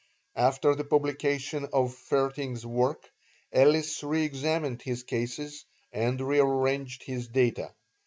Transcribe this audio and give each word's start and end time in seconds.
After 0.39 0.73
the 0.73 0.83
publication 0.83 1.65
of 1.73 1.95
Vaerting's 2.09 2.65
work, 2.65 3.07
Ellis 3.51 4.01
re 4.01 4.23
examined 4.23 4.81
his 4.81 5.03
cases, 5.03 5.63
and 5.91 6.19
rearranged 6.19 7.03
his 7.03 7.27
data. 7.27 7.71